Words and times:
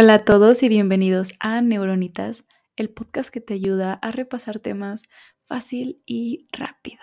Hola 0.00 0.14
a 0.14 0.24
todos 0.24 0.62
y 0.62 0.68
bienvenidos 0.68 1.34
a 1.40 1.60
Neuronitas, 1.60 2.44
el 2.76 2.88
podcast 2.88 3.30
que 3.30 3.40
te 3.40 3.54
ayuda 3.54 3.94
a 3.94 4.12
repasar 4.12 4.60
temas 4.60 5.02
fácil 5.44 6.04
y 6.06 6.46
rápido. 6.52 7.02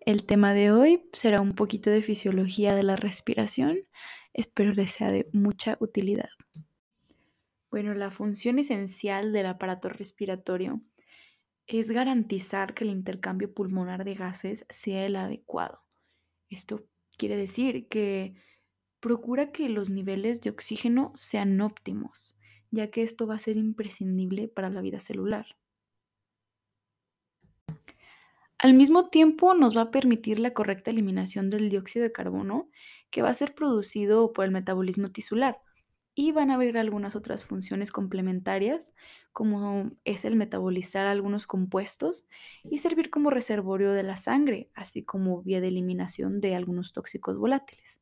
El 0.00 0.26
tema 0.26 0.54
de 0.54 0.72
hoy 0.72 1.08
será 1.12 1.40
un 1.40 1.54
poquito 1.54 1.88
de 1.90 2.02
fisiología 2.02 2.74
de 2.74 2.82
la 2.82 2.96
respiración. 2.96 3.78
Espero 4.32 4.72
les 4.72 4.90
sea 4.90 5.12
de 5.12 5.28
mucha 5.32 5.76
utilidad. 5.78 6.30
Bueno, 7.70 7.94
la 7.94 8.10
función 8.10 8.58
esencial 8.58 9.32
del 9.32 9.46
aparato 9.46 9.88
respiratorio 9.88 10.80
es 11.68 11.92
garantizar 11.92 12.74
que 12.74 12.82
el 12.82 12.90
intercambio 12.90 13.54
pulmonar 13.54 14.04
de 14.04 14.16
gases 14.16 14.66
sea 14.68 15.06
el 15.06 15.14
adecuado. 15.14 15.84
Esto 16.50 16.88
quiere 17.16 17.36
decir 17.36 17.86
que 17.86 18.34
procura 19.00 19.52
que 19.52 19.68
los 19.68 19.90
niveles 19.90 20.40
de 20.40 20.50
oxígeno 20.50 21.12
sean 21.14 21.60
óptimos, 21.60 22.38
ya 22.70 22.90
que 22.90 23.02
esto 23.02 23.26
va 23.26 23.36
a 23.36 23.38
ser 23.38 23.56
imprescindible 23.56 24.48
para 24.48 24.70
la 24.70 24.80
vida 24.80 25.00
celular. 25.00 25.46
Al 28.58 28.74
mismo 28.74 29.08
tiempo 29.08 29.54
nos 29.54 29.76
va 29.76 29.82
a 29.82 29.90
permitir 29.92 30.40
la 30.40 30.52
correcta 30.52 30.90
eliminación 30.90 31.48
del 31.48 31.68
dióxido 31.68 32.02
de 32.02 32.12
carbono 32.12 32.68
que 33.08 33.22
va 33.22 33.30
a 33.30 33.34
ser 33.34 33.54
producido 33.54 34.32
por 34.32 34.44
el 34.44 34.50
metabolismo 34.50 35.10
tisular 35.12 35.60
y 36.16 36.32
van 36.32 36.50
a 36.50 36.54
haber 36.54 36.76
algunas 36.76 37.14
otras 37.14 37.44
funciones 37.44 37.92
complementarias 37.92 38.92
como 39.32 39.92
es 40.04 40.24
el 40.24 40.34
metabolizar 40.34 41.06
algunos 41.06 41.46
compuestos 41.46 42.26
y 42.64 42.78
servir 42.78 43.10
como 43.10 43.30
reservorio 43.30 43.92
de 43.92 44.02
la 44.02 44.16
sangre, 44.16 44.68
así 44.74 45.04
como 45.04 45.42
vía 45.42 45.60
de 45.60 45.68
eliminación 45.68 46.40
de 46.40 46.56
algunos 46.56 46.92
tóxicos 46.92 47.36
volátiles. 47.38 48.00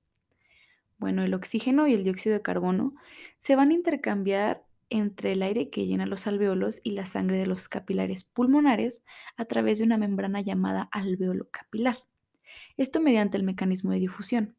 Bueno, 0.98 1.22
el 1.22 1.34
oxígeno 1.34 1.86
y 1.86 1.94
el 1.94 2.04
dióxido 2.04 2.34
de 2.34 2.42
carbono 2.42 2.94
se 3.38 3.54
van 3.54 3.70
a 3.70 3.74
intercambiar 3.74 4.64
entre 4.88 5.32
el 5.32 5.42
aire 5.42 5.68
que 5.68 5.86
llena 5.86 6.06
los 6.06 6.26
alveolos 6.26 6.80
y 6.82 6.92
la 6.92 7.06
sangre 7.06 7.38
de 7.38 7.46
los 7.46 7.68
capilares 7.68 8.24
pulmonares 8.24 9.02
a 9.36 9.44
través 9.44 9.78
de 9.78 9.84
una 9.84 9.98
membrana 9.98 10.40
llamada 10.40 10.88
alveolo 10.92 11.48
capilar. 11.50 11.96
Esto 12.76 13.00
mediante 13.00 13.36
el 13.36 13.42
mecanismo 13.42 13.90
de 13.90 13.98
difusión. 13.98 14.56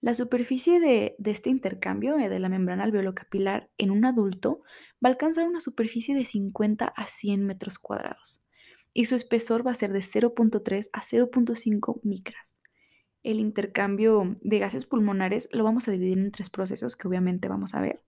La 0.00 0.14
superficie 0.14 0.78
de, 0.78 1.16
este 1.24 1.50
intercambio 1.50 2.18
eh, 2.18 2.28
de 2.28 2.38
la 2.38 2.48
membrana 2.48 2.84
alveolo 2.84 3.14
capilar 3.14 3.68
en 3.78 3.90
un 3.90 4.04
adulto 4.04 4.62
va 5.04 5.08
a 5.08 5.12
alcanzar 5.12 5.48
una 5.48 5.60
superficie 5.60 6.14
de 6.14 6.24
50 6.24 6.86
a 6.86 7.06
100 7.06 7.44
metros 7.44 7.78
cuadrados 7.80 8.44
y 8.94 9.06
su 9.06 9.16
espesor 9.16 9.66
va 9.66 9.72
a 9.72 9.74
ser 9.74 9.92
de 9.92 10.00
0.3 10.00 10.90
a 10.92 11.00
0.5 11.00 12.00
micras 12.04 12.57
el 13.22 13.40
intercambio 13.40 14.36
de 14.40 14.58
gases 14.58 14.86
pulmonares 14.86 15.48
lo 15.52 15.64
vamos 15.64 15.88
a 15.88 15.90
dividir 15.90 16.18
en 16.18 16.30
tres 16.30 16.50
procesos 16.50 16.96
que 16.96 17.08
obviamente 17.08 17.48
vamos 17.48 17.74
a 17.74 17.80
ver. 17.80 18.02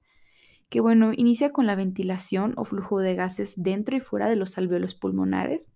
Que 0.69 0.81
bueno, 0.81 1.13
inicia 1.13 1.51
con 1.51 1.67
la 1.67 1.75
ventilación 1.75 2.55
o 2.57 2.65
flujo 2.65 3.01
de 3.01 3.15
gases 3.15 3.55
dentro 3.57 3.97
y 3.97 4.01
fuera 4.01 4.29
de 4.29 4.37
los 4.37 4.57
alveolos 4.57 4.95
pulmonares. 4.95 5.73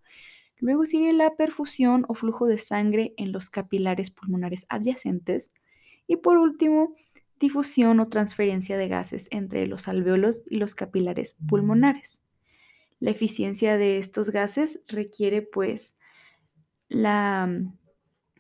Luego 0.59 0.85
sigue 0.85 1.13
la 1.13 1.35
perfusión 1.35 2.07
o 2.09 2.15
flujo 2.15 2.47
de 2.47 2.59
sangre 2.59 3.13
en 3.17 3.33
los 3.33 3.51
capilares 3.51 4.11
pulmonares 4.11 4.67
adyacentes. 4.69 5.53
Y 6.07 6.17
por 6.17 6.37
último, 6.37 6.95
difusión 7.41 7.99
o 8.01 8.09
transferencia 8.09 8.79
de 8.79 8.89
gases 8.89 9.29
entre 9.31 9.67
los 9.67 9.89
alveolos 9.89 10.45
y 10.49 10.57
los 10.57 10.75
capilares 10.75 11.37
pulmonares. 11.49 12.23
La 13.01 13.11
eficiencia 13.11 13.77
de 13.77 13.99
estos 13.99 14.31
gases 14.31 14.83
requiere 14.87 15.43
pues 15.43 15.97
la 16.89 17.49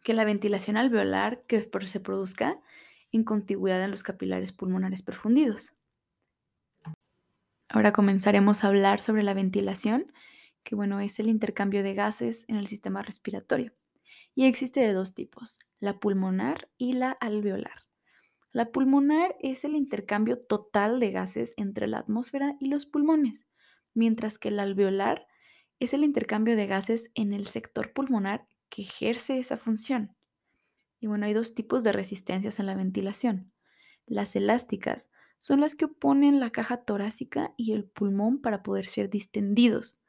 que 0.05 0.15
la 0.15 0.25
ventilación 0.25 0.77
alveolar 0.77 1.43
que 1.47 1.69
se 1.87 1.99
produzca 2.01 2.61
en 3.11 3.25
contigüidad 3.25 3.83
en 3.83 3.91
los 3.91 4.03
capilares 4.03 4.53
pulmonares 4.53 5.03
perfundidos. 5.03 5.75
Ahora 7.71 7.93
comenzaremos 7.93 8.63
a 8.63 8.69
hablar 8.69 9.01
sobre 9.01 9.23
la 9.23 9.35
ventilación, 9.35 10.13
que 10.63 10.77
bueno, 10.77 11.01
es 11.01 11.19
el 11.19 11.29
intercambio 11.29 11.83
de 11.83 11.95
gases 11.95 12.45
en 12.49 12.57
el 12.57 12.67
sistema 12.67 13.03
respiratorio. 13.03 13.73
Y 14.35 14.45
existe 14.45 14.81
de 14.81 14.93
dos 14.93 15.15
tipos, 15.15 15.59
la 15.81 15.99
pulmonar 15.99 16.69
y 16.77 16.93
la 16.93 17.13
alveolar. 17.13 17.87
La 18.53 18.71
pulmonar 18.73 19.35
es 19.41 19.65
el 19.65 19.75
intercambio 19.75 20.39
total 20.39 21.01
de 21.01 21.13
gases 21.13 21.55
entre 21.57 21.89
la 21.89 21.99
atmósfera 21.99 22.57
y 22.61 22.69
los 22.69 22.85
pulmones, 22.85 23.47
mientras 23.95 24.39
que 24.39 24.51
la 24.51 24.65
alveolar 24.65 25.27
es 25.81 25.95
el 25.95 26.05
intercambio 26.05 26.57
de 26.57 26.67
gases 26.67 27.11
en 27.15 27.33
el 27.33 27.47
sector 27.47 27.93
pulmonar 27.93 28.47
que 28.69 28.83
ejerce 28.83 29.39
esa 29.39 29.57
función. 29.57 30.15
Y 31.01 31.07
bueno, 31.07 31.27
hay 31.27 31.35
dos 31.35 31.55
tipos 31.55 31.85
de 31.85 31.93
resistencias 31.93 32.59
en 32.59 32.67
la 32.67 32.75
ventilación. 32.75 33.53
Las 34.07 34.37
elásticas 34.37 35.11
son 35.39 35.61
las 35.61 35.75
que 35.75 35.87
oponen 35.87 36.41
la 36.41 36.51
caja 36.51 36.77
torácica 36.77 37.53
y 37.57 37.73
el 37.73 37.85
pulmón 37.85 38.41
para 38.41 38.63
poder 38.63 38.87
ser 38.87 39.11
distendidos, 39.11 40.03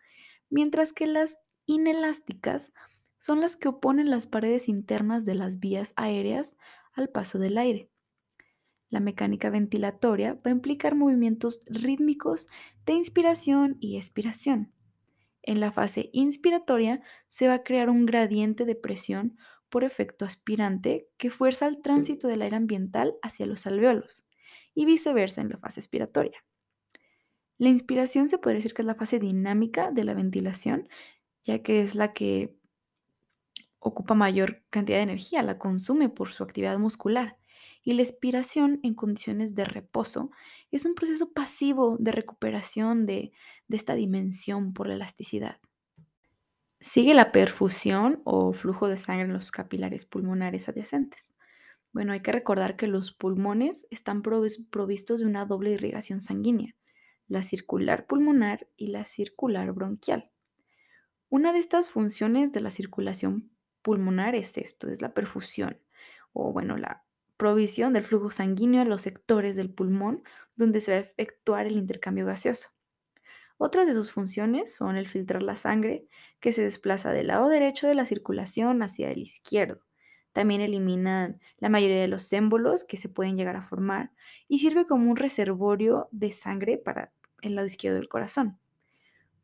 mientras 0.50 0.94
que 0.94 1.08
las 1.08 1.38
inelásticas 1.66 2.72
son 3.20 3.42
las 3.42 3.58
que 3.58 3.68
oponen 3.68 4.10
las 4.10 4.28
paredes 4.28 4.70
internas 4.70 5.26
de 5.26 5.36
las 5.36 5.60
vías 5.60 5.94
aéreas 5.96 6.56
al 6.94 7.10
paso 7.10 7.40
del 7.40 7.58
aire. 7.58 7.90
La 8.90 9.00
mecánica 9.00 9.50
ventilatoria 9.50 10.36
va 10.36 10.52
a 10.52 10.52
implicar 10.52 10.96
movimientos 10.96 11.60
rítmicos 11.66 12.48
de 12.86 12.94
inspiración 12.94 13.78
y 13.80 13.98
expiración. 13.98 14.72
En 15.48 15.60
la 15.60 15.72
fase 15.72 16.10
inspiratoria 16.12 17.02
se 17.30 17.48
va 17.48 17.54
a 17.54 17.64
crear 17.64 17.90
un 17.92 18.08
gradiente 18.08 18.66
de 18.66 18.74
presión 18.74 19.38
por 19.70 19.84
efecto 19.84 20.26
aspirante 20.26 21.08
que 21.18 21.30
fuerza 21.30 21.68
el 21.68 21.82
tránsito 21.84 22.28
del 22.28 22.42
aire 22.42 22.56
ambiental 22.56 23.16
hacia 23.22 23.46
los 23.46 23.68
alveolos 23.68 24.26
y 24.74 24.86
viceversa 24.86 25.42
en 25.42 25.50
la 25.50 25.58
fase 25.58 25.80
expiratoria. 25.80 26.44
La 27.60 27.70
inspiración 27.70 28.28
se 28.28 28.40
puede 28.40 28.56
decir 28.58 28.74
que 28.74 28.82
es 28.82 28.88
la 28.88 28.96
fase 28.96 29.20
dinámica 29.20 29.92
de 29.92 30.04
la 30.04 30.16
ventilación, 30.16 30.90
ya 31.44 31.62
que 31.62 31.82
es 31.82 31.94
la 31.94 32.12
que 32.12 32.58
ocupa 33.78 34.16
mayor 34.16 34.64
cantidad 34.72 34.98
de 34.98 35.04
energía, 35.04 35.44
la 35.44 35.60
consume 35.60 36.10
por 36.10 36.30
su 36.30 36.44
actividad 36.44 36.80
muscular 36.80 37.38
y 37.86 37.94
la 37.94 38.02
expiración 38.02 38.80
en 38.82 38.96
condiciones 38.96 39.54
de 39.54 39.64
reposo 39.64 40.32
es 40.72 40.86
un 40.86 40.96
proceso 40.96 41.32
pasivo 41.32 41.98
de 42.00 42.12
recuperación 42.12 43.06
de, 43.06 43.32
esta 43.70 43.94
dimensión 43.94 44.74
por 44.74 44.88
la 44.88 44.96
elasticidad. 44.96 45.60
Sigue 46.80 47.14
la 47.14 47.32
perfusión 47.32 48.22
o 48.26 48.54
flujo 48.54 48.88
de 48.88 48.98
sangre 48.98 49.26
en 49.26 49.34
los 49.34 49.52
capilares 49.52 50.06
pulmonares 50.06 50.68
adyacentes. 50.68 51.34
Bueno, 51.94 52.12
hay 52.12 52.22
que 52.22 52.32
recordar 52.32 52.76
que 52.76 52.88
los 52.88 53.12
pulmones 53.12 53.88
están 53.92 54.24
provistos 54.24 55.20
de 55.20 55.26
una 55.28 55.46
doble 55.46 55.72
irrigación 55.72 56.22
sanguínea, 56.22 56.76
la 57.28 57.44
circular 57.44 58.08
pulmonar 58.08 58.68
y 58.76 58.88
la 58.88 59.06
circular 59.06 59.72
bronquial. 59.74 60.32
Una 61.30 61.54
de 61.54 61.60
estas 61.60 61.90
funciones 61.90 62.52
de 62.52 62.62
la 62.62 62.72
circulación 62.72 63.52
pulmonar 63.84 64.36
es 64.36 64.58
esto, 64.58 64.90
es 64.90 65.02
la 65.02 65.14
perfusión 65.14 65.80
o 66.34 66.52
bueno, 66.52 66.78
la 66.78 67.05
provisión 67.38 67.94
del 67.94 68.04
flujo 68.04 68.32
sanguíneo 68.32 68.82
a 68.82 68.86
los 68.86 69.02
sectores 69.02 69.56
del 69.56 69.70
pulmón 69.74 70.24
donde 70.56 70.82
se 70.82 70.92
va 70.92 70.98
a 70.98 71.02
efectuar 71.02 71.66
el 71.68 71.78
intercambio 71.78 72.26
gaseoso. 72.26 72.70
Otras 73.58 73.88
de 73.88 73.94
sus 73.94 74.12
funciones 74.12 74.76
son 74.76 74.98
el 74.98 75.08
filtrar 75.08 75.42
la 75.42 75.56
sangre, 75.56 76.08
que 76.40 76.52
se 76.52 76.64
desplaza 76.64 77.12
del 77.12 77.28
lado 77.28 77.48
derecho 77.48 77.88
de 77.88 77.96
la 77.96 78.06
circulación 78.06 78.84
hacia 78.84 79.10
el 79.12 79.20
izquierdo. 79.20 79.82
También 80.34 80.60
eliminan 80.60 81.40
la 81.58 81.70
mayoría 81.70 82.02
de 82.02 82.10
los 82.10 82.32
émbolos 82.34 82.84
que 82.84 82.98
se 82.98 83.08
pueden 83.08 83.38
llegar 83.38 83.56
a 83.56 83.62
formar 83.62 84.12
y 84.50 84.60
sirve 84.60 84.86
como 84.86 85.10
un 85.10 85.16
reservorio 85.16 86.10
de 86.12 86.32
sangre 86.32 86.78
para 86.78 87.14
el 87.42 87.56
lado 87.56 87.68
izquierdo 87.68 87.98
del 87.98 88.10
corazón. 88.10 88.60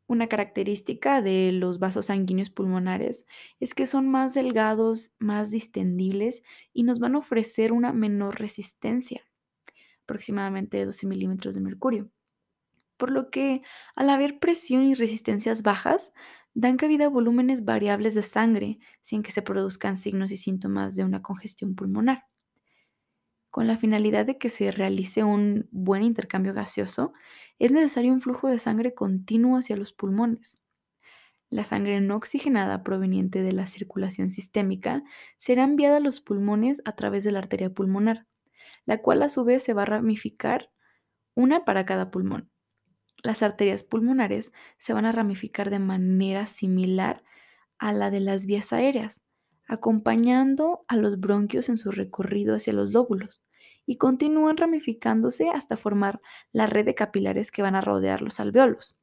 Una 0.06 0.28
característica 0.28 1.22
de 1.22 1.52
los 1.52 1.78
vasos 1.78 2.06
sanguíneos 2.06 2.50
pulmonares 2.50 3.24
es 3.60 3.74
que 3.74 3.86
son 3.86 4.08
más 4.08 4.34
delgados, 4.34 5.14
más 5.18 5.50
distendibles 5.50 6.42
y 6.72 6.82
nos 6.82 6.98
van 6.98 7.14
a 7.14 7.18
ofrecer 7.18 7.72
una 7.72 7.92
menor 7.92 8.38
resistencia, 8.40 9.22
aproximadamente 10.04 10.84
12 10.84 11.06
milímetros 11.06 11.54
de 11.54 11.60
mercurio. 11.60 12.10
Por 12.96 13.10
lo 13.10 13.30
que 13.30 13.62
al 13.96 14.10
haber 14.10 14.38
presión 14.38 14.84
y 14.84 14.94
resistencias 14.94 15.62
bajas, 15.62 16.12
dan 16.54 16.76
cabida 16.76 17.06
a 17.06 17.08
volúmenes 17.08 17.64
variables 17.64 18.14
de 18.14 18.22
sangre 18.22 18.78
sin 19.00 19.22
que 19.22 19.32
se 19.32 19.42
produzcan 19.42 19.96
signos 19.96 20.30
y 20.32 20.36
síntomas 20.36 20.96
de 20.96 21.04
una 21.04 21.22
congestión 21.22 21.74
pulmonar. 21.74 22.24
Con 23.52 23.66
la 23.66 23.76
finalidad 23.76 24.24
de 24.24 24.38
que 24.38 24.48
se 24.48 24.70
realice 24.72 25.24
un 25.24 25.68
buen 25.70 26.02
intercambio 26.02 26.54
gaseoso, 26.54 27.12
es 27.58 27.70
necesario 27.70 28.10
un 28.10 28.22
flujo 28.22 28.48
de 28.48 28.58
sangre 28.58 28.94
continuo 28.94 29.58
hacia 29.58 29.76
los 29.76 29.92
pulmones. 29.92 30.58
La 31.50 31.64
sangre 31.64 32.00
no 32.00 32.16
oxigenada 32.16 32.82
proveniente 32.82 33.42
de 33.42 33.52
la 33.52 33.66
circulación 33.66 34.30
sistémica 34.30 35.02
será 35.36 35.64
enviada 35.64 35.98
a 35.98 36.00
los 36.00 36.22
pulmones 36.22 36.80
a 36.86 36.92
través 36.92 37.24
de 37.24 37.32
la 37.32 37.40
arteria 37.40 37.68
pulmonar, 37.68 38.26
la 38.86 39.02
cual 39.02 39.22
a 39.22 39.28
su 39.28 39.44
vez 39.44 39.62
se 39.62 39.74
va 39.74 39.82
a 39.82 39.84
ramificar 39.84 40.70
una 41.34 41.66
para 41.66 41.84
cada 41.84 42.10
pulmón. 42.10 42.50
Las 43.22 43.42
arterias 43.42 43.82
pulmonares 43.82 44.50
se 44.78 44.94
van 44.94 45.04
a 45.04 45.12
ramificar 45.12 45.68
de 45.68 45.78
manera 45.78 46.46
similar 46.46 47.22
a 47.78 47.92
la 47.92 48.10
de 48.10 48.20
las 48.20 48.46
vías 48.46 48.72
aéreas, 48.72 49.20
acompañando 49.66 50.84
a 50.88 50.96
los 50.96 51.18
bronquios 51.20 51.68
en 51.68 51.78
su 51.78 51.90
recorrido 51.90 52.54
hacia 52.56 52.72
los 52.72 52.92
lóbulos 52.92 53.42
y 53.86 53.96
continúan 53.96 54.56
ramificándose 54.56 55.50
hasta 55.50 55.76
formar 55.76 56.20
la 56.52 56.66
red 56.66 56.84
de 56.84 56.94
capilares 56.94 57.50
que 57.50 57.62
van 57.62 57.74
a 57.74 57.80
rodear 57.80 58.22
los 58.22 58.40
alveolos. 58.40 58.96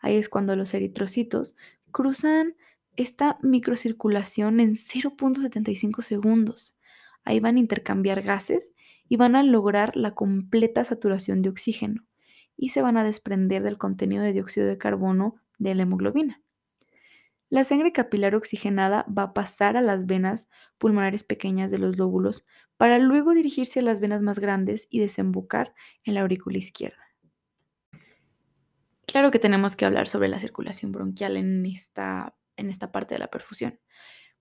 Ahí 0.00 0.16
es 0.16 0.28
cuando 0.28 0.56
los 0.56 0.74
eritrocitos 0.74 1.56
cruzan 1.90 2.54
esta 2.96 3.38
microcirculación 3.42 4.60
en 4.60 4.74
0.75 4.74 6.02
segundos. 6.02 6.78
Ahí 7.24 7.40
van 7.40 7.56
a 7.56 7.60
intercambiar 7.60 8.22
gases 8.22 8.72
y 9.08 9.16
van 9.16 9.36
a 9.36 9.42
lograr 9.42 9.96
la 9.96 10.14
completa 10.14 10.84
saturación 10.84 11.42
de 11.42 11.50
oxígeno 11.50 12.04
y 12.56 12.70
se 12.70 12.82
van 12.82 12.96
a 12.96 13.04
desprender 13.04 13.62
del 13.62 13.78
contenido 13.78 14.22
de 14.22 14.32
dióxido 14.32 14.66
de 14.66 14.78
carbono 14.78 15.36
de 15.58 15.74
la 15.74 15.82
hemoglobina. 15.82 16.40
La 17.48 17.62
sangre 17.62 17.92
capilar 17.92 18.34
oxigenada 18.34 19.06
va 19.06 19.22
a 19.22 19.32
pasar 19.32 19.76
a 19.76 19.80
las 19.80 20.06
venas 20.06 20.48
pulmonares 20.78 21.22
pequeñas 21.22 21.70
de 21.70 21.78
los 21.78 21.96
lóbulos 21.96 22.44
para 22.76 22.98
luego 22.98 23.34
dirigirse 23.34 23.78
a 23.78 23.82
las 23.84 24.00
venas 24.00 24.20
más 24.20 24.40
grandes 24.40 24.88
y 24.90 24.98
desembocar 24.98 25.72
en 26.04 26.14
la 26.14 26.22
aurícula 26.22 26.58
izquierda. 26.58 26.98
Claro 29.06 29.30
que 29.30 29.38
tenemos 29.38 29.76
que 29.76 29.84
hablar 29.84 30.08
sobre 30.08 30.28
la 30.28 30.40
circulación 30.40 30.90
bronquial 30.90 31.36
en 31.36 31.64
esta, 31.66 32.36
en 32.56 32.68
esta 32.68 32.90
parte 32.90 33.14
de 33.14 33.20
la 33.20 33.28
perfusión, 33.28 33.78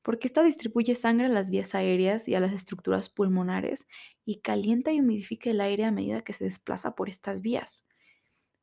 porque 0.02 0.28
esta 0.28 0.44
distribuye 0.44 0.96
sangre 0.96 1.28
a 1.28 1.30
las 1.30 1.52
vías 1.52 1.76
aéreas 1.76 2.28
y 2.28 2.34
a 2.34 2.40
las 2.40 2.54
estructuras 2.54 3.10
pulmonares 3.10 3.88
y 4.26 4.42
calienta 4.42 4.92
y 4.92 5.00
humidifica 5.00 5.52
el 5.52 5.62
aire 5.62 5.86
a 5.86 5.92
medida 5.92 6.24
que 6.24 6.34
se 6.34 6.44
desplaza 6.44 6.96
por 6.96 7.08
estas 7.08 7.42
vías. 7.42 7.86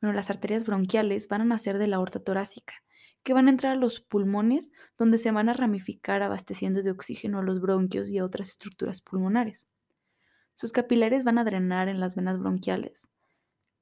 Bueno, 0.00 0.16
las 0.16 0.30
arterias 0.30 0.66
bronquiales 0.66 1.28
van 1.28 1.42
a 1.42 1.44
nacer 1.44 1.78
de 1.78 1.86
la 1.86 1.96
aorta 1.96 2.18
torácica 2.18 2.82
que 3.22 3.34
van 3.34 3.46
a 3.46 3.50
entrar 3.50 3.72
a 3.72 3.80
los 3.80 4.00
pulmones 4.00 4.72
donde 4.98 5.18
se 5.18 5.30
van 5.30 5.48
a 5.48 5.52
ramificar 5.52 6.22
abasteciendo 6.22 6.82
de 6.82 6.90
oxígeno 6.90 7.38
a 7.38 7.42
los 7.42 7.60
bronquios 7.60 8.08
y 8.08 8.18
a 8.18 8.24
otras 8.24 8.48
estructuras 8.48 9.00
pulmonares. 9.00 9.66
Sus 10.54 10.72
capilares 10.72 11.24
van 11.24 11.38
a 11.38 11.44
drenar 11.44 11.88
en 11.88 12.00
las 12.00 12.14
venas 12.14 12.38
bronquiales. 12.38 13.08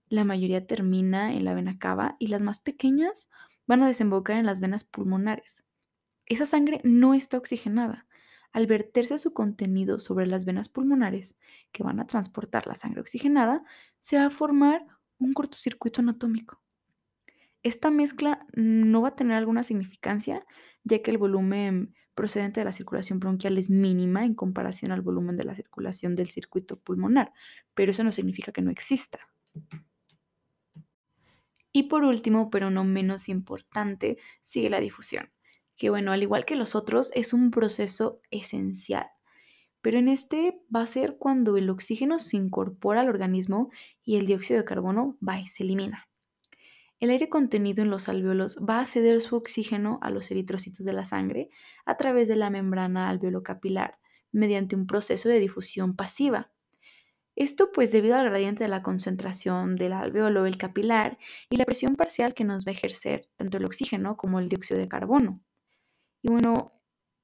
La 0.08 0.24
mayoría 0.24 0.66
termina 0.66 1.32
en 1.34 1.44
la 1.44 1.54
vena 1.54 1.78
cava 1.78 2.16
y 2.18 2.28
las 2.28 2.42
más 2.42 2.58
pequeñas 2.58 3.28
van 3.66 3.82
a 3.82 3.86
desembocar 3.86 4.36
en 4.36 4.46
las 4.46 4.60
venas 4.60 4.84
pulmonares. 4.84 5.62
Esa 6.26 6.46
sangre 6.46 6.80
no 6.84 7.14
está 7.14 7.38
oxigenada. 7.38 8.06
Al 8.52 8.66
verterse 8.66 9.18
su 9.18 9.32
contenido 9.32 9.98
sobre 10.00 10.26
las 10.26 10.44
venas 10.44 10.68
pulmonares, 10.68 11.36
que 11.70 11.84
van 11.84 12.00
a 12.00 12.06
transportar 12.06 12.66
la 12.66 12.74
sangre 12.74 13.00
oxigenada, 13.00 13.62
se 14.00 14.16
va 14.16 14.26
a 14.26 14.30
formar 14.30 14.86
un 15.18 15.32
cortocircuito 15.32 16.00
anatómico. 16.00 16.60
Esta 17.62 17.90
mezcla 17.90 18.46
no 18.54 19.02
va 19.02 19.08
a 19.08 19.16
tener 19.16 19.36
alguna 19.36 19.62
significancia, 19.62 20.46
ya 20.84 21.02
que 21.02 21.10
el 21.10 21.18
volumen 21.18 21.94
procedente 22.14 22.60
de 22.60 22.64
la 22.64 22.72
circulación 22.72 23.20
bronquial 23.20 23.58
es 23.58 23.70
mínima 23.70 24.24
en 24.24 24.34
comparación 24.34 24.92
al 24.92 25.02
volumen 25.02 25.36
de 25.36 25.44
la 25.44 25.54
circulación 25.54 26.16
del 26.16 26.28
circuito 26.28 26.78
pulmonar, 26.78 27.32
pero 27.74 27.92
eso 27.92 28.04
no 28.04 28.12
significa 28.12 28.52
que 28.52 28.62
no 28.62 28.70
exista. 28.70 29.20
Y 31.72 31.84
por 31.84 32.04
último, 32.04 32.50
pero 32.50 32.70
no 32.70 32.84
menos 32.84 33.28
importante, 33.28 34.18
sigue 34.42 34.70
la 34.70 34.80
difusión, 34.80 35.30
que 35.76 35.90
bueno, 35.90 36.12
al 36.12 36.22
igual 36.22 36.44
que 36.44 36.56
los 36.56 36.74
otros, 36.74 37.10
es 37.14 37.32
un 37.32 37.50
proceso 37.50 38.20
esencial. 38.30 39.06
Pero 39.80 39.98
en 39.98 40.08
este 40.08 40.60
va 40.74 40.82
a 40.82 40.86
ser 40.86 41.16
cuando 41.16 41.56
el 41.56 41.70
oxígeno 41.70 42.18
se 42.18 42.36
incorpora 42.36 43.00
al 43.00 43.08
organismo 43.08 43.70
y 44.04 44.16
el 44.16 44.26
dióxido 44.26 44.58
de 44.58 44.66
carbono 44.66 45.16
va 45.26 45.40
y 45.40 45.46
se 45.46 45.62
elimina. 45.62 46.09
El 47.00 47.08
aire 47.08 47.30
contenido 47.30 47.82
en 47.82 47.90
los 47.90 48.10
alveolos 48.10 48.58
va 48.58 48.80
a 48.80 48.86
ceder 48.86 49.22
su 49.22 49.34
oxígeno 49.34 49.98
a 50.02 50.10
los 50.10 50.30
eritrocitos 50.30 50.84
de 50.84 50.92
la 50.92 51.06
sangre 51.06 51.48
a 51.86 51.96
través 51.96 52.28
de 52.28 52.36
la 52.36 52.50
membrana 52.50 53.08
alveolocapilar 53.08 53.98
mediante 54.32 54.76
un 54.76 54.86
proceso 54.86 55.30
de 55.30 55.40
difusión 55.40 55.96
pasiva. 55.96 56.52
Esto 57.36 57.72
pues 57.72 57.90
debido 57.90 58.16
al 58.16 58.28
gradiente 58.28 58.64
de 58.64 58.68
la 58.68 58.82
concentración 58.82 59.76
del 59.76 59.94
alveolo 59.94 60.44
el 60.44 60.58
capilar 60.58 61.16
y 61.48 61.56
la 61.56 61.64
presión 61.64 61.96
parcial 61.96 62.34
que 62.34 62.44
nos 62.44 62.66
va 62.66 62.70
a 62.70 62.72
ejercer 62.72 63.30
tanto 63.36 63.56
el 63.56 63.64
oxígeno 63.64 64.18
como 64.18 64.38
el 64.38 64.50
dióxido 64.50 64.78
de 64.78 64.88
carbono. 64.88 65.40
Y 66.22 66.30
bueno, 66.30 66.74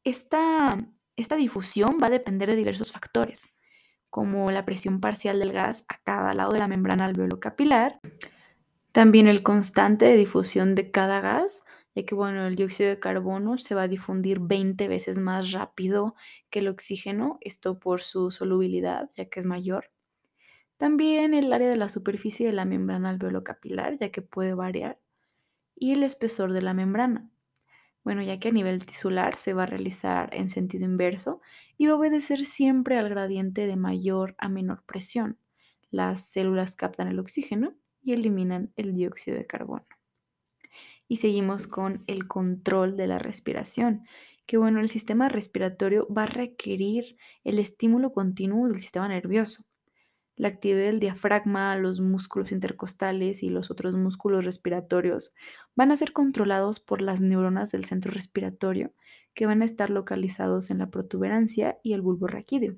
esta, 0.04 0.88
esta 1.16 1.36
difusión 1.36 1.98
va 2.02 2.06
a 2.06 2.10
depender 2.10 2.48
de 2.48 2.56
diversos 2.56 2.92
factores, 2.92 3.46
como 4.08 4.50
la 4.50 4.64
presión 4.64 5.00
parcial 5.00 5.38
del 5.38 5.52
gas 5.52 5.84
a 5.88 6.00
cada 6.02 6.32
lado 6.32 6.52
de 6.52 6.60
la 6.60 6.68
membrana 6.68 7.04
alveolocapilar, 7.04 8.00
también 8.96 9.28
el 9.28 9.42
constante 9.42 10.06
de 10.06 10.16
difusión 10.16 10.74
de 10.74 10.90
cada 10.90 11.20
gas, 11.20 11.66
ya 11.94 12.06
que 12.06 12.14
bueno, 12.14 12.46
el 12.46 12.56
dióxido 12.56 12.88
de 12.88 12.98
carbono 12.98 13.58
se 13.58 13.74
va 13.74 13.82
a 13.82 13.88
difundir 13.88 14.40
20 14.40 14.88
veces 14.88 15.18
más 15.18 15.52
rápido 15.52 16.14
que 16.48 16.60
el 16.60 16.68
oxígeno, 16.68 17.36
esto 17.42 17.78
por 17.78 18.00
su 18.00 18.30
solubilidad, 18.30 19.10
ya 19.14 19.26
que 19.26 19.38
es 19.38 19.44
mayor. 19.44 19.90
También 20.78 21.34
el 21.34 21.52
área 21.52 21.68
de 21.68 21.76
la 21.76 21.90
superficie 21.90 22.46
de 22.46 22.54
la 22.54 22.64
membrana 22.64 23.10
alveolo-capilar, 23.10 23.98
ya 23.98 24.10
que 24.10 24.22
puede 24.22 24.54
variar, 24.54 24.98
y 25.74 25.92
el 25.92 26.02
espesor 26.02 26.54
de 26.54 26.62
la 26.62 26.72
membrana. 26.72 27.28
Bueno, 28.02 28.22
ya 28.22 28.40
que 28.40 28.48
a 28.48 28.52
nivel 28.52 28.86
tisular 28.86 29.36
se 29.36 29.52
va 29.52 29.64
a 29.64 29.66
realizar 29.66 30.30
en 30.32 30.48
sentido 30.48 30.86
inverso 30.86 31.42
y 31.76 31.84
va 31.84 31.92
a 31.92 31.96
obedecer 31.96 32.46
siempre 32.46 32.96
al 32.96 33.10
gradiente 33.10 33.66
de 33.66 33.76
mayor 33.76 34.36
a 34.38 34.48
menor 34.48 34.84
presión. 34.86 35.38
Las 35.90 36.24
células 36.24 36.76
captan 36.76 37.08
el 37.08 37.18
oxígeno 37.18 37.74
y 38.06 38.12
eliminan 38.12 38.72
el 38.76 38.94
dióxido 38.94 39.36
de 39.36 39.46
carbono. 39.46 39.84
Y 41.08 41.16
seguimos 41.16 41.66
con 41.66 42.04
el 42.06 42.28
control 42.28 42.96
de 42.96 43.08
la 43.08 43.18
respiración, 43.18 44.04
que 44.46 44.56
bueno, 44.56 44.80
el 44.80 44.88
sistema 44.88 45.28
respiratorio 45.28 46.06
va 46.08 46.22
a 46.22 46.26
requerir 46.26 47.16
el 47.42 47.58
estímulo 47.58 48.12
continuo 48.12 48.68
del 48.68 48.80
sistema 48.80 49.08
nervioso. 49.08 49.64
La 50.36 50.48
actividad 50.48 50.84
del 50.84 51.00
diafragma, 51.00 51.76
los 51.76 52.00
músculos 52.00 52.52
intercostales 52.52 53.42
y 53.42 53.48
los 53.48 53.72
otros 53.72 53.96
músculos 53.96 54.44
respiratorios 54.44 55.32
van 55.74 55.90
a 55.90 55.96
ser 55.96 56.12
controlados 56.12 56.78
por 56.78 57.02
las 57.02 57.20
neuronas 57.20 57.72
del 57.72 57.86
centro 57.86 58.12
respiratorio, 58.12 58.92
que 59.34 59.46
van 59.46 59.62
a 59.62 59.64
estar 59.64 59.90
localizados 59.90 60.70
en 60.70 60.78
la 60.78 60.90
protuberancia 60.90 61.78
y 61.82 61.94
el 61.94 62.02
bulbo 62.02 62.28
raquídeo. 62.28 62.76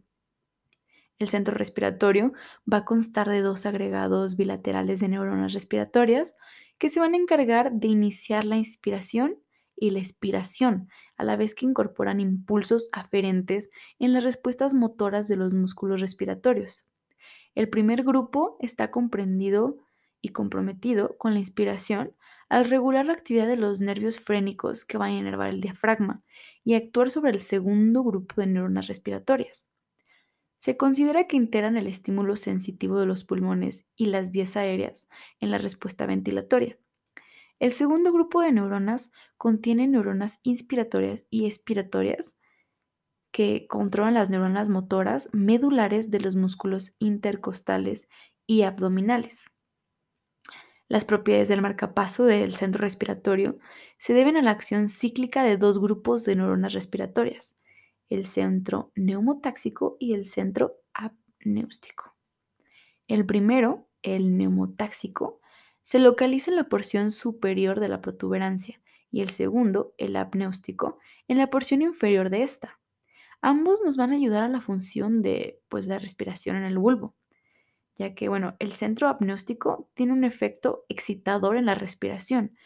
El 1.19 1.29
centro 1.29 1.55
respiratorio 1.55 2.32
va 2.73 2.79
a 2.79 2.85
constar 2.85 3.29
de 3.29 3.43
dos 3.43 3.67
agregados 3.67 4.37
bilaterales 4.37 5.00
de 5.00 5.09
neuronas 5.09 5.53
respiratorias 5.53 6.35
que 6.79 6.88
se 6.88 7.00
van 7.00 7.15
a 7.15 7.17
encargar 7.17 7.73
de 7.73 7.88
iniciar 7.88 8.44
la 8.44 8.56
inspiración 8.56 9.37
y 9.76 9.91
la 9.91 9.99
expiración, 9.99 10.88
a 11.17 11.25
la 11.25 11.37
vez 11.37 11.55
que 11.55 11.67
incorporan 11.67 12.20
impulsos 12.20 12.88
aferentes 12.93 13.70
en 13.99 14.12
las 14.12 14.25
respuestas 14.25 14.75
motoras 14.75 15.29
de 15.29 15.37
los 15.37 15.55
músculos 15.55 16.00
respiratorios. 16.00 16.91
El 17.54 17.69
primer 17.69 18.04
grupo 18.04 18.57
está 18.61 18.90
comprendido 18.90 19.78
y 20.21 20.31
comprometido 20.31 21.16
con 21.19 21.35
la 21.35 21.40
inspiración 21.40 22.14
al 22.49 22.64
regular 22.64 23.07
la 23.07 23.12
actividad 23.12 23.47
de 23.47 23.57
los 23.57 23.81
nervios 23.81 24.19
frénicos 24.19 24.85
que 24.85 24.99
van 24.99 25.11
a 25.12 25.19
inervar 25.19 25.50
el 25.50 25.61
diafragma 25.61 26.23
y 26.64 26.75
actuar 26.75 27.11
sobre 27.11 27.33
el 27.33 27.40
segundo 27.40 28.02
grupo 28.02 28.40
de 28.40 28.47
neuronas 28.47 28.87
respiratorias. 28.87 29.69
Se 30.59 30.77
considera 30.77 31.27
que 31.29 31.37
integran 31.37 31.77
el 31.77 31.87
estímulo 31.87 32.37
sensitivo 32.37 32.99
de 32.99 33.07
los 33.07 33.25
pulmones 33.25 33.87
y 33.97 34.07
las 34.07 34.33
vías 34.33 34.57
aéreas 34.57 35.09
en 35.41 35.50
la 35.53 35.59
respuesta 35.59 36.05
ventilatoria. 36.05 36.79
El 37.61 37.73
segundo 37.73 38.12
grupo 38.12 38.41
de 38.41 38.53
neuronas 38.53 39.11
contiene 39.37 39.87
neuronas 39.87 40.41
inspiratorias 40.43 41.27
y 41.31 41.47
expiratorias 41.47 42.37
que 43.31 43.67
controlan 43.69 44.15
las 44.15 44.31
neuronas 44.31 44.69
motoras 44.69 45.29
medulares 45.33 46.11
de 46.11 46.21
los 46.21 46.35
músculos 46.35 46.95
intercostales 46.99 48.09
y 48.47 48.62
abdominales. 48.62 49.53
Las 50.88 51.05
propiedades 51.05 51.49
del 51.49 51.62
marcapaso 51.62 52.25
del 52.25 52.55
centro 52.55 52.81
respiratorio 52.81 53.59
se 53.99 54.15
deben 54.15 54.37
a 54.37 54.43
la 54.43 54.53
acción 54.53 54.88
cíclica 54.88 55.45
de 55.45 55.57
dos 55.57 55.79
grupos 55.79 56.25
de 56.25 56.35
neuronas 56.35 56.73
respiratorias, 56.73 57.55
el 58.09 58.25
centro 58.27 58.93
neumotáxico 58.95 59.97
y 59.99 60.15
el 60.15 60.27
centro 60.27 60.77
apnéustico. 60.93 62.17
El 63.07 63.27
primero, 63.27 63.88
el 64.03 64.37
neumotáxico, 64.37 65.41
se 65.83 65.99
localiza 65.99 66.50
en 66.50 66.57
la 66.57 66.69
porción 66.69 67.11
superior 67.11 67.81
de 67.81 67.88
la 67.88 68.03
protuberancia 68.03 68.81
y 69.11 69.23
el 69.23 69.31
segundo, 69.31 69.95
el 69.97 70.17
apnéustico, 70.17 70.99
en 71.29 71.38
la 71.38 71.49
porción 71.49 71.83
inferior 71.83 72.29
de 72.29 72.43
esta. 72.43 72.79
Ambos 73.41 73.81
nos 73.83 73.97
van 73.97 74.12
a 74.12 74.17
ayudar 74.17 74.43
a 74.43 74.49
la 74.49 74.61
función 74.61 75.23
de 75.23 75.61
pues, 75.69 75.87
la 75.87 75.99
respiración 75.99 76.57
en 76.57 76.65
el 76.65 76.79
bulbo, 76.79 77.15
ya 77.95 78.15
que 78.15 78.29
bueno, 78.29 78.57
el 78.59 78.73
centro 78.73 79.09
apnéustico 79.09 79.88
tiene 79.95 80.12
un 80.12 80.25
efecto 80.25 80.85
excitador 80.88 81.57
en 81.57 81.67
la 81.67 81.75
respiración 81.75 82.57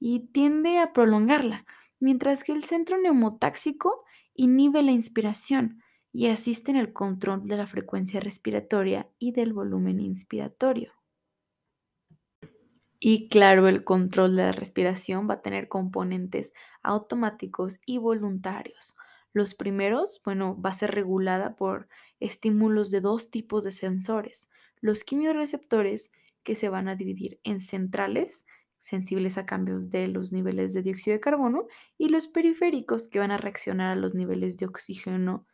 y 0.00 0.26
tiende 0.32 0.78
a 0.78 0.92
prolongarla, 0.92 1.66
mientras 2.00 2.42
que 2.42 2.52
el 2.52 2.64
centro 2.64 2.98
neumotáxico 2.98 4.04
inhibe 4.34 4.82
la 4.82 4.92
inspiración 4.92 5.82
y 6.12 6.28
asiste 6.28 6.70
en 6.70 6.76
el 6.76 6.92
control 6.92 7.46
de 7.46 7.56
la 7.56 7.66
frecuencia 7.66 8.20
respiratoria 8.20 9.08
y 9.18 9.32
del 9.32 9.52
volumen 9.52 10.00
inspiratorio. 10.00 10.92
Y 13.00 13.28
claro, 13.28 13.68
el 13.68 13.84
control 13.84 14.36
de 14.36 14.44
la 14.44 14.52
respiración 14.52 15.28
va 15.28 15.34
a 15.34 15.42
tener 15.42 15.68
componentes 15.68 16.54
automáticos 16.82 17.80
y 17.84 17.98
voluntarios. 17.98 18.96
Los 19.34 19.54
primeros, 19.54 20.22
bueno, 20.24 20.58
va 20.58 20.70
a 20.70 20.74
ser 20.74 20.92
regulada 20.94 21.56
por 21.56 21.88
estímulos 22.20 22.90
de 22.90 23.00
dos 23.00 23.30
tipos 23.30 23.64
de 23.64 23.72
sensores. 23.72 24.48
Los 24.80 25.04
quimiorreceptores, 25.04 26.12
que 26.44 26.54
se 26.54 26.68
van 26.68 26.88
a 26.88 26.94
dividir 26.94 27.40
en 27.42 27.60
centrales, 27.60 28.46
sensibles 28.84 29.38
a 29.38 29.46
cambios 29.46 29.90
de 29.90 30.06
los 30.08 30.32
niveles 30.32 30.74
de 30.74 30.82
dióxido 30.82 31.14
de 31.14 31.20
carbono, 31.20 31.66
y 31.96 32.10
los 32.10 32.28
periféricos, 32.28 33.08
que 33.08 33.18
van 33.18 33.30
a 33.30 33.38
reaccionar 33.38 33.92
a 33.92 33.96
los 33.96 34.14
niveles 34.14 34.58
de 34.58 34.66
oxígeno 34.66 35.46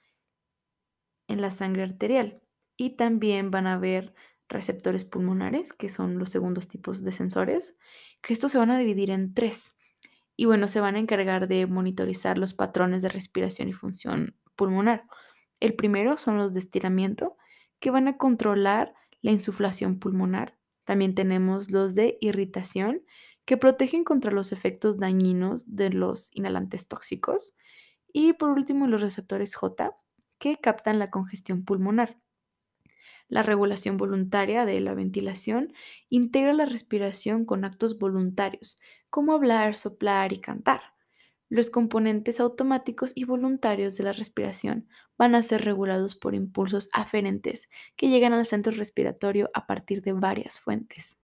en 1.29 1.41
la 1.41 1.53
sangre 1.53 1.85
arterial. 1.85 2.43
Y 2.77 2.97
también 2.97 3.53
van 3.53 3.69
a 3.69 3.75
haber 3.75 4.15
receptores 4.49 5.05
pulmonares, 5.05 5.73
que 5.73 5.89
son 5.89 6.19
los 6.19 6.31
segundos 6.31 6.67
tipos 6.67 7.05
de 7.05 7.13
sensores, 7.13 7.77
que 8.21 8.33
estos 8.33 8.51
se 8.51 8.59
van 8.59 8.73
a 8.73 8.79
dividir 8.79 9.11
en 9.11 9.33
tres. 9.33 9.75
Y 10.37 10.47
bueno, 10.47 10.67
se 10.67 10.81
van 10.81 10.97
a 10.97 10.99
encargar 10.99 11.47
de 11.47 11.67
monitorizar 11.67 12.37
los 12.37 12.53
patrones 12.53 13.03
de 13.03 13.11
respiración 13.11 13.69
y 13.69 13.73
función 13.73 14.37
pulmonar. 14.57 15.05
El 15.61 15.75
primero 15.75 16.17
son 16.17 16.37
los 16.37 16.53
de 16.53 16.59
estiramiento, 16.59 17.37
que 17.79 17.93
van 17.93 18.09
a 18.09 18.17
controlar 18.17 18.93
la 19.23 19.31
insuflación 19.31 20.01
pulmonar. 20.01 20.60
También 20.85 21.15
tenemos 21.15 21.71
los 21.71 21.95
de 21.95 22.19
irritación, 22.21 23.03
que 23.45 23.57
protegen 23.57 24.05
contra 24.05 24.31
los 24.31 24.53
efectos 24.53 24.99
dañinos 24.99 25.75
de 25.75 25.91
los 25.91 26.31
inhalantes 26.35 26.89
tóxicos. 26.89 27.57
Y 28.13 28.33
por 28.35 28.51
último, 28.51 28.87
los 28.87 29.01
receptores 29.01 29.55
J, 29.55 29.97
que 30.39 30.59
captan 30.59 30.99
la 30.99 31.11
congestión 31.11 31.65
pulmonar. 31.65 32.19
La 33.29 33.45
regulación 33.45 33.97
voluntaria 33.97 34.65
de 34.65 34.81
la 34.81 34.95
ventilación 34.95 35.73
integra 36.09 36.53
la 36.53 36.65
respiración 36.65 37.45
con 37.45 37.65
actos 37.65 37.99
voluntarios, 37.99 38.77
como 39.09 39.33
hablar, 39.33 39.77
soplar 39.77 40.33
y 40.33 40.41
cantar. 40.41 40.81
Los 41.49 41.71
componentes 41.71 42.41
automáticos 42.41 43.13
y 43.15 43.25
voluntarios 43.25 43.97
de 43.97 44.05
la 44.05 44.13
respiración 44.13 44.89
van 45.21 45.35
a 45.35 45.43
ser 45.43 45.67
regulados 45.67 46.15
por 46.15 46.35
impulsos 46.35 46.89
aferentes 46.95 47.69
que 47.95 48.09
llegan 48.09 48.33
al 48.33 48.47
centro 48.47 48.73
respiratorio 48.73 49.51
a 49.53 49.67
partir 49.67 50.01
de 50.01 50.15
varias 50.15 50.59
fuentes. 50.59 51.19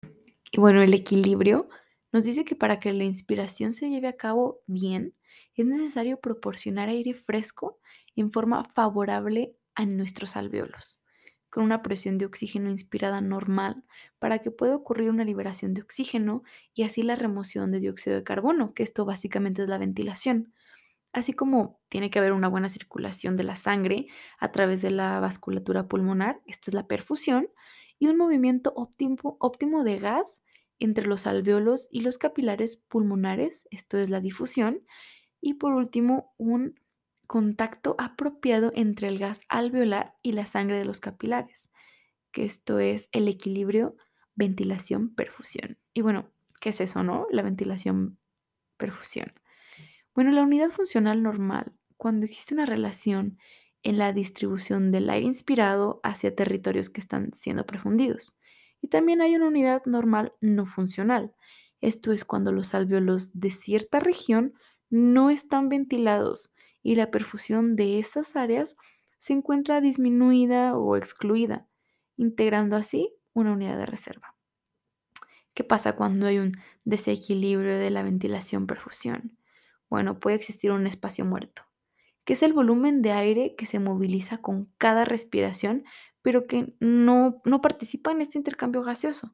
Y 0.51 0.59
bueno, 0.59 0.81
el 0.81 0.93
equilibrio 0.93 1.69
nos 2.11 2.25
dice 2.25 2.43
que 2.43 2.57
para 2.57 2.81
que 2.81 2.91
la 2.91 3.05
inspiración 3.05 3.71
se 3.71 3.89
lleve 3.89 4.09
a 4.09 4.17
cabo 4.17 4.59
bien, 4.67 5.13
es 5.53 5.65
necesario 5.65 6.19
proporcionar 6.19 6.89
aire 6.89 7.13
fresco 7.13 7.79
en 8.17 8.33
forma 8.33 8.65
favorable 8.65 9.55
a 9.75 9.85
nuestros 9.85 10.35
alveolos 10.35 11.01
con 11.49 11.63
una 11.63 11.81
presión 11.81 12.17
de 12.17 12.25
oxígeno 12.25 12.69
inspirada 12.69 13.21
normal 13.21 13.85
para 14.19 14.39
que 14.39 14.51
pueda 14.51 14.75
ocurrir 14.75 15.09
una 15.09 15.23
liberación 15.23 15.73
de 15.73 15.83
oxígeno 15.83 16.43
y 16.73 16.83
así 16.83 17.01
la 17.01 17.15
remoción 17.15 17.71
de 17.71 17.79
dióxido 17.79 18.17
de 18.17 18.23
carbono, 18.25 18.73
que 18.73 18.83
esto 18.83 19.05
básicamente 19.05 19.63
es 19.63 19.69
la 19.69 19.77
ventilación. 19.77 20.53
Así 21.15 21.31
como 21.31 21.79
tiene 21.87 22.09
que 22.09 22.19
haber 22.19 22.33
una 22.33 22.49
buena 22.49 22.67
circulación 22.67 23.37
de 23.37 23.45
la 23.45 23.55
sangre 23.55 24.07
a 24.37 24.51
través 24.51 24.81
de 24.81 24.91
la 24.91 25.21
vasculatura 25.21 25.87
pulmonar, 25.87 26.41
esto 26.45 26.69
es 26.69 26.73
la 26.73 26.87
perfusión, 26.87 27.47
y 27.97 28.07
un 28.07 28.17
movimiento 28.17 28.73
óptimo, 28.75 29.37
óptimo 29.39 29.85
de 29.85 29.97
gas 29.97 30.43
entre 30.77 31.07
los 31.07 31.25
alveolos 31.25 31.87
y 31.89 32.01
los 32.01 32.17
capilares 32.17 32.75
pulmonares, 32.75 33.65
esto 33.71 33.97
es 33.97 34.09
la 34.09 34.19
difusión, 34.19 34.81
y 35.39 35.53
por 35.53 35.71
último 35.71 36.33
un 36.35 36.77
contacto 37.27 37.95
apropiado 37.97 38.73
entre 38.75 39.07
el 39.07 39.17
gas 39.17 39.39
alveolar 39.47 40.15
y 40.21 40.33
la 40.33 40.45
sangre 40.45 40.79
de 40.79 40.85
los 40.85 40.99
capilares, 40.99 41.69
que 42.33 42.43
esto 42.43 42.79
es 42.79 43.07
el 43.13 43.29
equilibrio 43.29 43.95
ventilación-perfusión. 44.35 45.77
Y 45.93 46.01
bueno, 46.01 46.29
¿qué 46.59 46.71
es 46.71 46.81
eso, 46.81 47.03
no? 47.03 47.25
La 47.31 47.41
ventilación-perfusión. 47.41 49.31
Bueno, 50.15 50.31
la 50.31 50.43
unidad 50.43 50.69
funcional 50.69 51.21
normal, 51.21 51.73
cuando 51.97 52.25
existe 52.25 52.53
una 52.53 52.65
relación 52.65 53.37
en 53.83 53.97
la 53.97 54.13
distribución 54.13 54.91
del 54.91 55.09
aire 55.09 55.27
inspirado 55.27 55.99
hacia 56.03 56.33
territorios 56.33 56.89
que 56.89 57.01
están 57.01 57.33
siendo 57.33 57.65
profundidos. 57.65 58.39
Y 58.81 58.87
también 58.87 59.21
hay 59.21 59.35
una 59.35 59.47
unidad 59.47 59.83
normal 59.85 60.31
no 60.39 60.65
funcional. 60.65 61.35
Esto 61.81 62.13
es 62.13 62.23
cuando 62.23 62.53
los 62.53 62.73
alveolos 62.73 63.37
de 63.39 63.51
cierta 63.51 63.99
región 63.99 64.53
no 64.89 65.29
están 65.29 65.67
ventilados 65.67 66.53
y 66.81 66.95
la 66.95 67.11
perfusión 67.11 67.75
de 67.75 67.99
esas 67.99 68.37
áreas 68.37 68.77
se 69.19 69.33
encuentra 69.33 69.81
disminuida 69.81 70.77
o 70.77 70.95
excluida, 70.95 71.67
integrando 72.15 72.77
así 72.77 73.13
una 73.33 73.51
unidad 73.51 73.77
de 73.77 73.85
reserva. 73.85 74.35
¿Qué 75.53 75.65
pasa 75.65 75.97
cuando 75.97 76.25
hay 76.25 76.39
un 76.39 76.53
desequilibrio 76.85 77.77
de 77.77 77.89
la 77.89 78.03
ventilación-perfusión? 78.03 79.37
Bueno, 79.95 80.19
puede 80.19 80.35
existir 80.35 80.73
un 80.73 80.87
espacio 80.87 81.23
muerto, 81.23 81.61
que 82.25 82.33
es 82.33 82.43
el 82.43 82.51
volumen 82.51 83.01
de 83.01 83.13
aire 83.13 83.55
que 83.55 83.65
se 83.65 83.79
moviliza 83.79 84.39
con 84.39 84.65
cada 84.77 85.05
respiración, 85.05 85.85
pero 86.21 86.47
que 86.47 86.75
no, 86.81 87.41
no 87.45 87.61
participa 87.61 88.11
en 88.11 88.19
este 88.19 88.37
intercambio 88.37 88.83
gaseoso. 88.83 89.33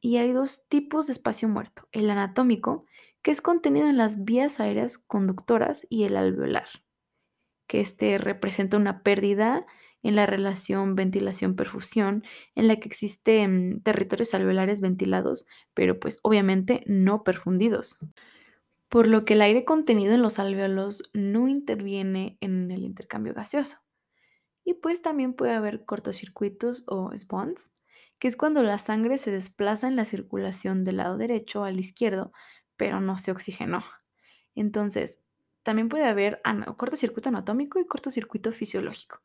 Y 0.00 0.16
hay 0.16 0.32
dos 0.32 0.66
tipos 0.68 1.06
de 1.06 1.12
espacio 1.12 1.48
muerto, 1.48 1.86
el 1.92 2.10
anatómico, 2.10 2.84
que 3.22 3.30
es 3.30 3.40
contenido 3.40 3.86
en 3.86 3.96
las 3.96 4.24
vías 4.24 4.58
aéreas 4.58 4.98
conductoras 4.98 5.86
y 5.88 6.02
el 6.02 6.16
alveolar, 6.16 6.66
que 7.68 7.78
este 7.78 8.18
representa 8.18 8.78
una 8.78 9.04
pérdida 9.04 9.66
en 10.02 10.16
la 10.16 10.26
relación 10.26 10.96
ventilación-perfusión, 10.96 12.24
en 12.56 12.66
la 12.66 12.74
que 12.74 12.88
existen 12.88 13.82
territorios 13.84 14.34
alveolares 14.34 14.80
ventilados, 14.80 15.46
pero 15.74 16.00
pues 16.00 16.18
obviamente 16.24 16.82
no 16.86 17.22
perfundidos. 17.22 18.00
Por 18.88 19.08
lo 19.08 19.24
que 19.24 19.34
el 19.34 19.42
aire 19.42 19.64
contenido 19.64 20.14
en 20.14 20.22
los 20.22 20.38
alveolos 20.38 21.02
no 21.12 21.48
interviene 21.48 22.38
en 22.40 22.70
el 22.70 22.84
intercambio 22.84 23.34
gaseoso. 23.34 23.78
Y 24.64 24.74
pues 24.74 25.02
también 25.02 25.34
puede 25.34 25.54
haber 25.54 25.84
cortocircuitos 25.84 26.84
o 26.86 27.10
spots, 27.16 27.72
que 28.18 28.28
es 28.28 28.36
cuando 28.36 28.62
la 28.62 28.78
sangre 28.78 29.18
se 29.18 29.30
desplaza 29.30 29.88
en 29.88 29.96
la 29.96 30.04
circulación 30.04 30.84
del 30.84 30.98
lado 30.98 31.16
derecho 31.18 31.64
al 31.64 31.78
izquierdo 31.78 32.32
pero 32.76 33.00
no 33.00 33.18
se 33.18 33.30
oxigenó. 33.30 33.84
Entonces, 34.54 35.20
también 35.62 35.88
puede 35.88 36.04
haber 36.04 36.40
cortocircuito 36.76 37.28
anatómico 37.28 37.80
y 37.80 37.86
cortocircuito 37.86 38.52
fisiológico. 38.52 39.20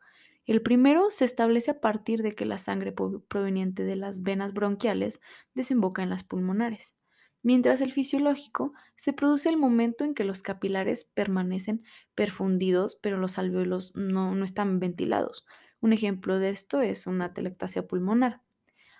El 0.46 0.62
primero 0.62 1.12
se 1.12 1.26
establece 1.26 1.72
a 1.72 1.80
partir 1.82 2.24
de 2.24 2.34
que 2.34 2.46
la 2.46 2.58
sangre 2.58 2.92
proveniente 2.92 3.84
de 3.84 3.96
las 3.96 4.24
venas 4.24 4.54
bronquiales 4.54 5.22
desemboca 5.54 6.02
en 6.02 6.10
las 6.10 6.24
pulmonares, 6.24 6.96
mientras 7.44 7.82
el 7.82 7.92
fisiológico 7.92 8.74
se 8.96 9.14
produce 9.14 9.50
el 9.50 9.58
momento 9.58 10.04
en 10.04 10.14
que 10.14 10.24
los 10.24 10.44
capilares 10.44 11.06
permanecen 11.06 11.84
perfundidos, 12.16 12.96
pero 12.96 13.18
los 13.18 13.38
alveolos 13.38 13.96
no, 13.96 14.36
no 14.36 14.46
están 14.46 14.80
ventilados. 14.80 15.46
Un 15.80 15.94
ejemplo 15.94 16.40
de 16.40 16.50
esto 16.50 16.82
es 16.82 17.08
una 17.08 17.34
telectasia 17.34 17.88
pulmonar. 17.88 18.42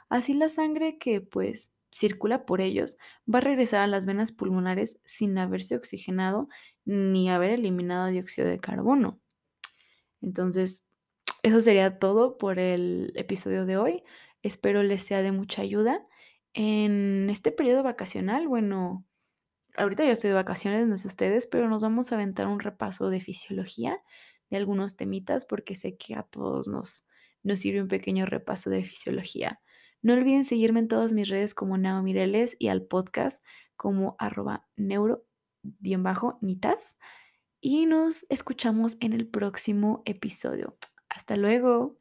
Así 0.10 0.34
la 0.34 0.50
sangre 0.50 0.98
que 0.98 1.22
pues 1.22 1.74
circula 1.94 2.46
por 2.46 2.62
ellos, 2.62 2.98
va 3.32 3.40
a 3.40 3.42
regresar 3.42 3.82
a 3.82 3.88
las 3.88 4.06
venas 4.06 4.32
pulmonares 4.32 5.00
sin 5.06 5.38
haberse 5.38 5.76
oxigenado 5.76 6.48
ni 6.86 7.30
haber 7.30 7.52
eliminado 7.52 8.08
dióxido 8.08 8.48
de 8.48 8.60
carbono. 8.60 9.20
Entonces, 10.22 10.86
eso 11.44 11.62
sería 11.62 12.00
todo 12.00 12.38
por 12.38 12.60
el 12.60 13.12
episodio 13.16 13.66
de 13.66 13.78
hoy. 13.78 14.04
Espero 14.44 14.84
les 14.84 15.04
sea 15.04 15.22
de 15.22 15.32
mucha 15.32 15.62
ayuda. 15.62 16.06
En 16.54 17.30
este 17.30 17.52
periodo 17.52 17.84
vacacional, 17.84 18.48
bueno, 18.48 19.06
ahorita 19.76 20.04
yo 20.04 20.12
estoy 20.12 20.30
de 20.30 20.36
vacaciones, 20.36 20.88
no 20.88 20.98
sé 20.98 21.08
ustedes, 21.08 21.46
pero 21.46 21.70
nos 21.70 21.84
vamos 21.84 22.12
a 22.12 22.16
aventar 22.16 22.48
un 22.48 22.60
repaso 22.60 23.10
de 23.10 23.20
fisiología, 23.20 24.02
de 24.50 24.58
algunos 24.58 24.98
temitas, 24.98 25.46
porque 25.46 25.76
sé 25.76 25.96
que 25.96 26.16
a 26.16 26.24
todos 26.24 26.68
nos, 26.68 27.08
nos 27.44 27.60
sirve 27.60 27.82
un 27.82 27.88
pequeño 27.88 28.26
repaso 28.26 28.70
de 28.70 28.84
fisiología. 28.84 29.62
No 30.02 30.14
olviden 30.14 30.46
seguirme 30.46 30.80
en 30.80 30.88
todas 30.88 31.14
mis 31.14 31.30
redes 31.30 31.54
como 31.54 31.78
Nao 31.78 32.02
Mireles 32.02 32.56
y 32.60 32.70
al 32.70 32.82
podcast 32.84 33.46
como 33.76 34.16
arroba 34.20 34.68
neuro-nitas. 34.76 35.28
Y 37.62 37.86
nos 37.86 38.26
escuchamos 38.32 38.98
en 39.00 39.14
el 39.14 39.28
próximo 39.28 40.02
episodio. 40.06 40.76
Hasta 41.08 41.36
luego. 41.36 42.01